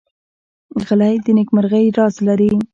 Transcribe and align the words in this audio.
غلی، 0.87 1.15
د 1.25 1.27
نېکمرغۍ 1.37 1.85
راز 1.97 2.15
لري. 2.27 2.51